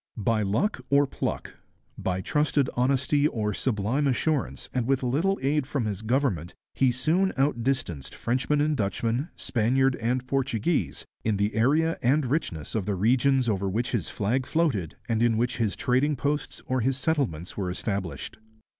[0.17, 1.57] By luck or pluck,
[1.95, 7.31] by trusted honesty or sublime assurance, and with little aid from his government, he soon
[7.37, 13.47] outdistanced Frenchman and Dutchman, Spaniard and Portuguese, in the area and richness of the regions
[13.47, 17.69] over which his flag floated and in which his trading posts or his settlements were
[17.69, 18.39] established.